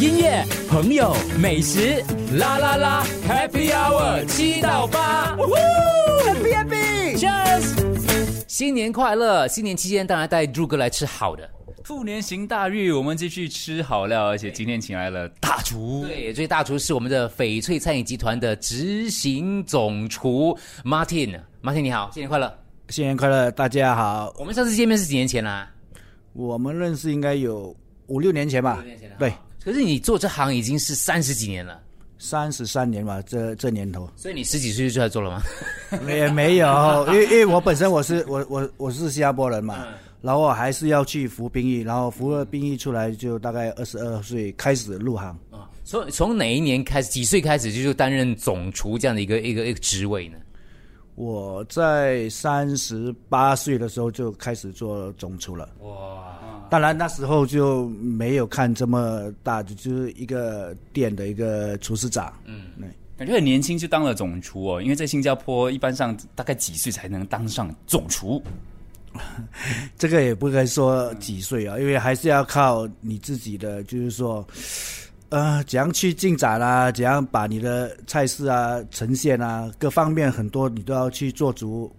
[0.00, 2.04] 音乐、朋友、美食，
[2.36, 5.36] 啦啦啦，Happy Hour 七到八
[6.24, 8.44] ，Happy Happy，Cheers！
[8.46, 9.48] 新年快乐！
[9.48, 11.50] 新年期间当然带朱哥来吃好的。
[11.82, 16.04] 兔年行大运，我们继续吃好料，而且今天请来了大厨。
[16.06, 21.40] 对，这位大厨是我们的翡翠餐饮集团的执行总厨 Martin。
[21.60, 22.56] Martin 你好，新年快乐！
[22.90, 24.32] 新年快乐，大家好。
[24.38, 25.68] 我们上次见面是几年前啦？
[26.34, 27.74] 我们认识应该有
[28.06, 28.76] 五六年前吧？
[28.76, 31.80] 六年前了对，可是你做这行已经是三十几年了，
[32.18, 35.42] 三十三年吧，这这年头所以你十几岁就出来做了吗？
[36.06, 39.86] 也没有，因为因为我本身我是我我我是新加坡人嘛，
[40.22, 45.28] 然后我还是要去服兵役，然后服了兵役出来就大概二十二岁开始入行。
[45.50, 50.38] 啊，从从哪一年开始，几岁开始就就担任总厨这样的一个一个一个职位呢？
[51.14, 55.68] 我在三十八岁的时候就开始做总厨了。
[55.80, 56.38] 哇，
[56.70, 62.32] 当然那时候就没有看这么大，就就是一个店的一个厨师长。
[62.44, 62.88] 嗯，对。
[63.16, 68.40] 感觉很年轻就当了总厨哦，因为在新加坡一般上大概几岁才能当上总厨？
[69.98, 74.46] 这个也不该说几岁啊，因为还是要靠你自己的，就是说，
[75.30, 81.90] 呃，怎样去进展啊，怎样把你的菜式啊呈现啊，各方面很多你都要去做足，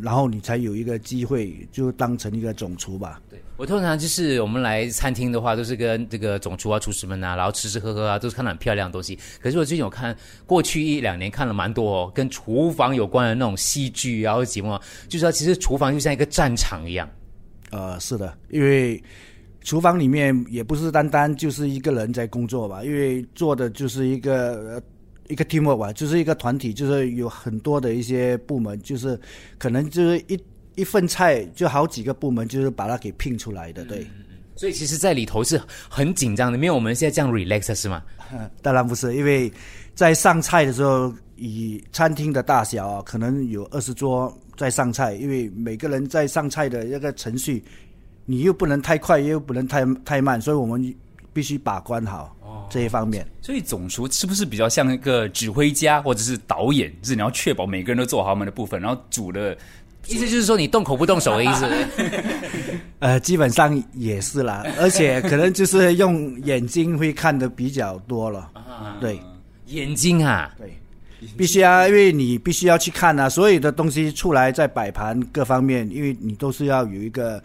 [0.00, 3.20] 然后你才有一个机会就当成一个总厨吧。
[3.30, 9.18] 对我通常就是我们来餐厅的话，都是跟这个总厨啊、厨师们啊，然后吃吃喝喝啊，都是看到很漂亮的东西。
[9.40, 17.08] 可是我最近有看过去一两年看了蛮多、哦、跟厨房有关的那种戏剧啊或者节目啊，就知道其实厨房就像一个战场一样。
[17.70, 19.02] 呃，是的，因为
[19.62, 24.82] 厨房里面也不是单单就是一个人在工作吧，因为做的就是一个呃
[25.30, 29.18] 一个 teamwork 吧，就是一个团体，就是有很多的一些部门，就是
[29.56, 30.38] 可能就是一
[30.74, 34.06] 一份菜就好几个部门，就是把它给拼出来的，对。
[34.56, 35.58] 所以其实，在里头是
[35.88, 38.02] 很紧张的，没有我们现在这样 relax 是吗？
[38.60, 39.50] 当然不是，因为
[39.94, 47.64] 在上菜的时候，以餐厅的大小啊，可能有二十桌在上菜，因为每个人在上菜的那个程序，
[48.26, 50.94] 你又不能太快，又不能太太慢，所以我们
[51.32, 52.36] 必须把关好
[52.70, 53.26] 这一方面。
[53.40, 56.90] 所以总厨是不是比较像一个指挥家或者是导演？
[57.02, 59.56] 就是你要确保每个人都做好他们的部分，然后煮的
[60.06, 61.68] 意思就是说你动口不动手的意思。
[63.00, 68.50] 呃，基本上也是啦，而且可能就是用眼睛会看的比较多了。
[69.00, 69.18] 对
[69.66, 70.78] 眼睛啊，对，
[71.36, 77.42] 必须啊，因为你必须要去看啊，所有的东西出来在摆盘各方面，因为你都是要有一个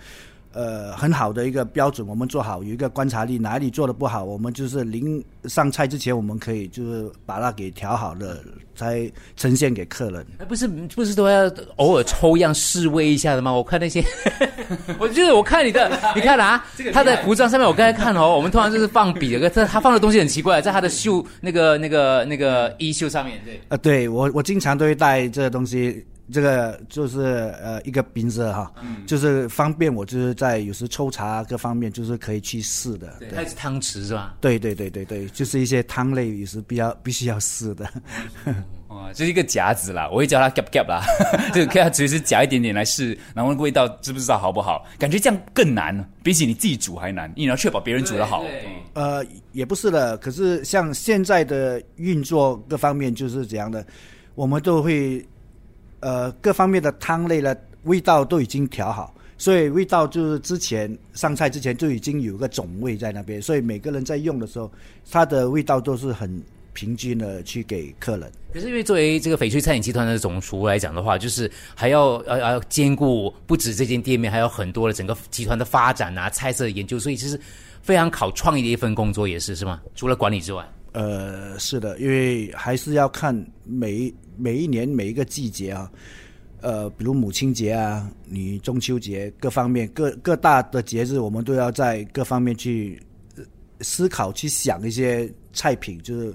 [0.55, 8.39] 呃很好的一个标准，我们做好有一个观察力，哪里做的不好，我们就是临上菜之前，我们可以就是把它给调好了，
[8.73, 10.25] 才呈现给客人。
[10.39, 13.51] 哎，不是不是都要偶尔抽样试味一下的吗？
[13.51, 14.03] 我看那些，
[14.97, 28.71] 我就是我看你的，你看啊，他的服装上面我刚才看哦，我们通常就是放笔的，但他放的东西很奇怪，在他的袖那个那个那个衣袖上面，对，呃，对我我经常都会带这个东西，这个就是呃一个瓶子哈，
[29.05, 33.15] 就是方便我就是在有时抽查各方面就是可以去试的。
[33.19, 34.35] 对，它是汤匙是吧？
[34.41, 37.87] 对对对对对，就是一些汤类有时比较必须要试的。
[38.87, 41.03] 哦，就是一个夹子啦，我会叫它 gap gap 啦，
[41.53, 44.85] 就是可以随时夹一点点来试，然后味道知不知道好不好？
[44.97, 48.43] 感觉这样更难，比起你自己煮还难，你要确保别人煮的好。
[48.43, 53.85] 对呃，也不是的，可是像现在的运作各方面就是怎样的，
[54.33, 55.25] 我们都会
[55.99, 64.71] 呃各方面的汤类呢味道都已经调好，所以味道就是之前上菜之前就已经有个种味在那边，所以每个人在用的时候，
[65.09, 66.41] 它的味道都是很
[66.73, 68.31] 平均的去给客人。
[68.53, 77.39] 可是因为作为这个翡翠餐饮集团的总厨来讲的话，就是还要要要兼顾不止这间店面，还有很多的整个集团的发展啊、菜色的研究，所以其实
[77.81, 79.81] 非常考创意的一份工作，也是是吗？
[79.93, 85.91] 除了管理之外，呃，是的，因为还是要看每一每一年每一个季节啊，
[86.61, 93.01] 呃，比如母亲节啊、你中秋节各方面各各大的节日，我们都要在各方面去
[93.37, 93.43] 呃
[93.81, 96.33] 思考、去想一些菜品，就是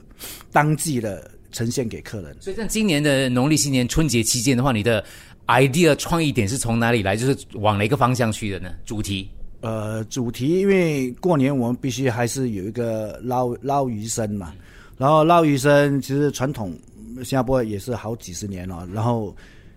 [0.52, 2.36] 当季的呈现给客人。
[2.40, 5.04] 所以像今年的农历新年春节期间的话，你的
[5.46, 7.16] idea 创意点是从哪里来？
[7.16, 8.70] 就是往哪个方向去的呢？
[8.84, 9.28] 主题？
[9.62, 14.54] 呃，主题因为过年我们必须还是有一个捞捞鱼生嘛，
[14.96, 16.72] 然后捞鱼生其实传统
[17.16, 19.34] 新加坡也是好几十年了，然后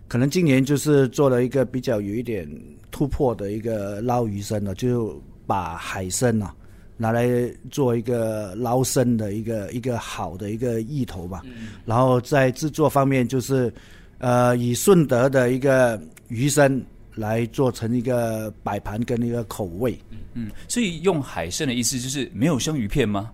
[0.08, 2.50] 可能今年就是做了一个比较有一点
[2.92, 6.54] 突破的一个捞鱼生了，就把海参啊
[6.98, 7.30] 拿来
[7.72, 11.42] 做一个捞生的一个一个好的一个意头吧，
[11.86, 13.74] 然后在制作方面就是
[14.20, 16.84] 呃以顺德的一个鱼生。
[17.16, 19.96] 来做成一个摆盘跟一个口味，
[20.34, 23.30] 嗯，所以用海参的意思就是没有生鱼片吗？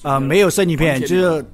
[0.00, 1.44] 啊、没有生鱼片，就是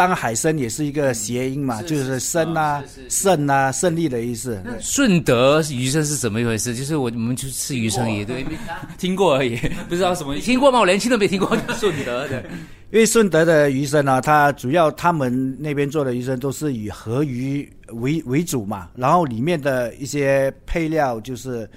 [0.00, 4.58] 当海参也是一个谐音嘛，是就是是生啊胜啊、胜利的意思。
[4.80, 6.74] 顺德鱼生是怎么一回事？
[6.74, 8.46] 就是我我们去吃鱼生也对，
[8.96, 9.58] 听过而已，
[9.90, 10.78] 不知道什么你听过吗？
[10.78, 11.54] 我连听都没听过。
[11.74, 12.42] 顺德的
[12.90, 21.68] 因为顺德的鱼生呢，它主要他们那边做的鱼生都是以河鱼为为主嘛，然后里面的一些配料就是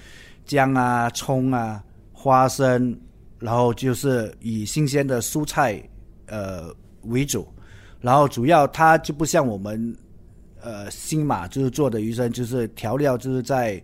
[0.46, 2.98] 姜啊、葱啊、花生，
[3.38, 5.78] 然后就是以新鲜的蔬菜
[6.26, 7.46] 呃为主，
[8.04, 9.96] 然后主要它就不像我们
[10.62, 13.82] 呃新马就是做的鱼生，就是调料就是在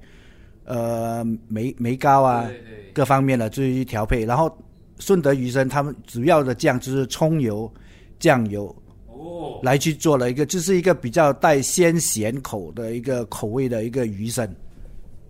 [0.65, 2.47] 呃梅梅膏啊
[2.93, 4.55] 各方面的就是去调配，然后
[4.99, 7.73] 顺德鱼生他们主要的酱就是葱油、
[8.19, 8.67] 酱油
[9.07, 14.47] 哦，来去做了一个，就是一个比较带鲜咸口的一个口味的一个鱼生。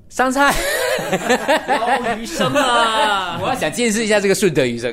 [0.09, 0.53] 上菜，
[1.69, 3.39] 捞鱼生啊！
[3.41, 4.93] 我要想见识一下这个顺德鱼生。